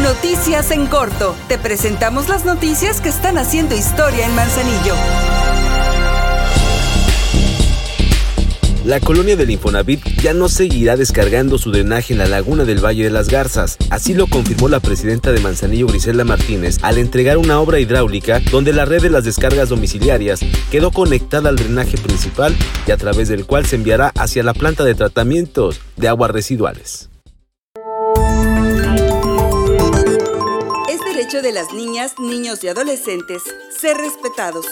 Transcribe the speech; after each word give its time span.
Noticias 0.00 0.70
en 0.70 0.86
corto. 0.86 1.36
Te 1.48 1.58
presentamos 1.58 2.30
las 2.30 2.46
noticias 2.46 3.02
que 3.02 3.10
están 3.10 3.36
haciendo 3.36 3.74
historia 3.74 4.24
en 4.24 4.34
Manzanillo. 4.34 4.94
La 8.86 9.00
colonia 9.00 9.36
del 9.36 9.50
Infonavit 9.50 10.02
ya 10.22 10.32
no 10.32 10.48
seguirá 10.48 10.96
descargando 10.96 11.58
su 11.58 11.70
drenaje 11.70 12.14
en 12.14 12.20
la 12.20 12.26
laguna 12.26 12.64
del 12.64 12.82
Valle 12.82 13.04
de 13.04 13.10
las 13.10 13.28
Garzas. 13.28 13.76
Así 13.90 14.14
lo 14.14 14.28
confirmó 14.28 14.68
la 14.68 14.80
presidenta 14.80 15.30
de 15.30 15.40
Manzanillo, 15.40 15.86
Grisela 15.86 16.24
Martínez, 16.24 16.78
al 16.80 16.96
entregar 16.96 17.36
una 17.36 17.60
obra 17.60 17.78
hidráulica 17.78 18.40
donde 18.50 18.72
la 18.72 18.86
red 18.86 19.02
de 19.02 19.10
las 19.10 19.24
descargas 19.24 19.68
domiciliarias 19.68 20.40
quedó 20.70 20.90
conectada 20.90 21.50
al 21.50 21.56
drenaje 21.56 21.98
principal 21.98 22.56
y 22.86 22.92
a 22.92 22.96
través 22.96 23.28
del 23.28 23.44
cual 23.44 23.66
se 23.66 23.76
enviará 23.76 24.10
hacia 24.16 24.42
la 24.42 24.54
planta 24.54 24.84
de 24.84 24.94
tratamientos 24.94 25.80
de 25.96 26.08
aguas 26.08 26.30
residuales. 26.30 27.10
Derecho 31.22 31.40
de 31.40 31.52
las 31.52 31.72
niñas, 31.72 32.18
niños 32.18 32.64
y 32.64 32.68
adolescentes 32.68 33.44
ser 33.70 33.96
respetados. 33.96 34.66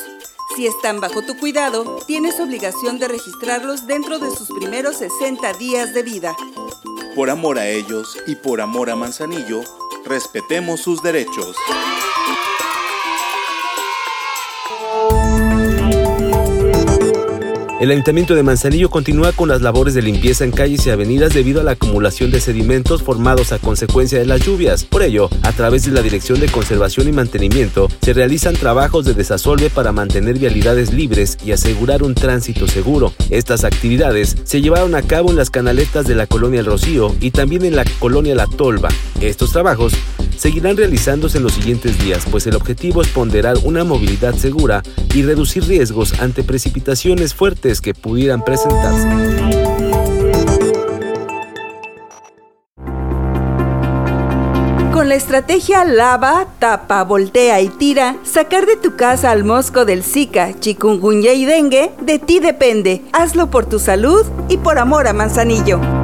Si 0.57 0.67
están 0.67 0.99
bajo 0.99 1.23
tu 1.23 1.37
cuidado, 1.37 2.03
tienes 2.09 2.41
obligación 2.41 2.99
de 2.99 3.07
registrarlos 3.07 3.87
dentro 3.87 4.19
de 4.19 4.35
sus 4.35 4.49
primeros 4.49 4.97
60 4.97 5.53
días 5.53 5.95
de 5.95 6.03
vida. 6.03 6.35
Por 7.15 7.31
amor 7.31 7.57
a 7.57 7.69
ellos 7.69 8.19
y 8.27 8.35
por 8.35 8.61
amor 8.61 8.91
a 8.91 8.97
Manzanillo, 8.97 9.63
respetemos 10.05 10.81
sus 10.81 11.05
derechos. 11.05 11.55
El 17.81 17.91
Ayuntamiento 17.91 18.35
de 18.35 18.43
Manzanillo 18.43 18.91
continúa 18.91 19.33
con 19.33 19.49
las 19.49 19.63
labores 19.63 19.95
de 19.95 20.03
limpieza 20.03 20.45
en 20.45 20.51
calles 20.51 20.87
y 20.87 20.91
avenidas 20.91 21.33
debido 21.33 21.63
a 21.63 21.65
la 21.65 21.71
acumulación 21.71 22.31
de 22.31 22.39
sedimentos 22.39 23.03
formados 23.03 23.53
a 23.53 23.59
consecuencia 23.59 24.19
de 24.19 24.27
las 24.27 24.45
lluvias. 24.45 24.85
Por 24.85 25.03
ello, 25.03 25.31
a 25.45 25.53
través 25.53 25.87
de 25.87 25.93
la 25.93 26.03
Dirección 26.03 26.41
de 26.41 26.49
Conservación 26.49 27.09
y 27.09 27.13
Mantenimiento, 27.13 27.89
se 28.03 28.13
realizan 28.13 28.53
trabajos 28.53 29.07
de 29.07 29.15
desasolve 29.15 29.71
para 29.71 29.93
mantener 29.93 30.39
vialidades 30.39 30.93
libres 30.93 31.39
y 31.43 31.53
asegurar 31.53 32.03
un 32.03 32.15
tránsito 32.15 32.69
seguro. 32.69 33.15
Estas 33.31 33.65
actividades 33.65 34.37
se 34.45 34.61
llevaron 34.61 34.95
a 34.95 35.01
cabo 35.01 35.31
en 35.31 35.37
las 35.37 35.49
canaletas 35.49 36.07
de 36.07 36.17
la 36.17 36.27
colonia 36.27 36.61
El 36.61 36.67
Rocío 36.67 37.17
y 37.19 37.31
también 37.31 37.65
en 37.65 37.77
la 37.77 37.87
colonia 37.99 38.35
La 38.35 38.47
Tolva. 38.47 38.91
Estos 39.23 39.53
trabajos 39.53 39.95
seguirán 40.37 40.77
realizándose 40.77 41.37
en 41.37 41.45
los 41.45 41.53
siguientes 41.53 42.03
días, 42.03 42.25
pues 42.31 42.47
el 42.47 42.57
objetivo 42.57 43.03
es 43.03 43.09
ponderar 43.09 43.57
una 43.63 43.85
movilidad 43.85 44.35
segura 44.35 44.83
y 45.15 45.23
reducir 45.23 45.65
riesgos 45.65 46.19
ante 46.19 46.43
precipitaciones 46.43 47.35
fuertes 47.35 47.70
que 47.79 47.95
pudieran 47.95 48.43
presentarse. 48.45 49.07
Con 54.93 55.09
la 55.09 55.15
estrategia 55.15 55.85
lava, 55.85 56.47
tapa, 56.59 57.05
voltea 57.05 57.61
y 57.61 57.69
tira, 57.69 58.17
sacar 58.25 58.67
de 58.67 58.77
tu 58.77 58.97
casa 58.97 59.31
al 59.31 59.45
mosco 59.45 59.85
del 59.85 60.03
Zika, 60.03 60.59
chikungunya 60.59 61.33
y 61.33 61.45
dengue, 61.45 61.93
de 62.01 62.19
ti 62.19 62.41
depende. 62.41 63.03
Hazlo 63.13 63.51
por 63.51 63.67
tu 63.67 63.79
salud 63.79 64.27
y 64.49 64.59
por 64.59 64.79
amor 64.79 65.07
a 65.07 65.13
Manzanillo. 65.13 66.00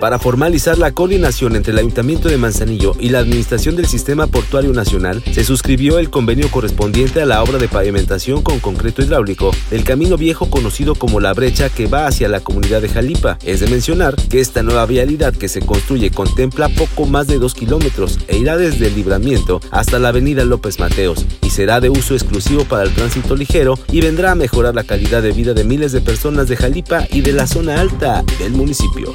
Para 0.00 0.18
formalizar 0.18 0.78
la 0.78 0.92
coordinación 0.92 1.56
entre 1.56 1.72
el 1.72 1.78
Ayuntamiento 1.78 2.30
de 2.30 2.38
Manzanillo 2.38 2.94
y 2.98 3.10
la 3.10 3.18
Administración 3.18 3.76
del 3.76 3.84
Sistema 3.84 4.26
Portuario 4.26 4.72
Nacional, 4.72 5.22
se 5.30 5.44
suscribió 5.44 5.98
el 5.98 6.08
convenio 6.08 6.50
correspondiente 6.50 7.20
a 7.20 7.26
la 7.26 7.42
obra 7.42 7.58
de 7.58 7.68
pavimentación 7.68 8.40
con 8.40 8.60
concreto 8.60 9.02
hidráulico 9.02 9.50
del 9.70 9.84
camino 9.84 10.16
viejo 10.16 10.48
conocido 10.48 10.94
como 10.94 11.20
La 11.20 11.34
Brecha 11.34 11.68
que 11.68 11.86
va 11.86 12.06
hacia 12.06 12.30
la 12.30 12.40
comunidad 12.40 12.80
de 12.80 12.88
Jalipa. 12.88 13.36
Es 13.44 13.60
de 13.60 13.66
mencionar 13.66 14.16
que 14.16 14.40
esta 14.40 14.62
nueva 14.62 14.86
vialidad 14.86 15.34
que 15.34 15.48
se 15.48 15.60
construye 15.60 16.10
contempla 16.10 16.70
poco 16.70 17.04
más 17.04 17.26
de 17.26 17.38
dos 17.38 17.52
kilómetros 17.52 18.18
e 18.26 18.38
irá 18.38 18.56
desde 18.56 18.86
el 18.86 18.94
libramiento 18.94 19.60
hasta 19.70 19.98
la 19.98 20.08
avenida 20.08 20.46
López 20.46 20.78
Mateos 20.78 21.26
y 21.42 21.50
será 21.50 21.78
de 21.78 21.90
uso 21.90 22.14
exclusivo 22.14 22.64
para 22.64 22.84
el 22.84 22.94
tránsito 22.94 23.36
ligero 23.36 23.78
y 23.92 24.00
vendrá 24.00 24.32
a 24.32 24.34
mejorar 24.34 24.74
la 24.74 24.84
calidad 24.84 25.22
de 25.22 25.32
vida 25.32 25.52
de 25.52 25.64
miles 25.64 25.92
de 25.92 26.00
personas 26.00 26.48
de 26.48 26.56
Jalipa 26.56 27.06
y 27.10 27.20
de 27.20 27.34
la 27.34 27.46
zona 27.46 27.82
alta 27.82 28.24
del 28.38 28.52
municipio. 28.52 29.14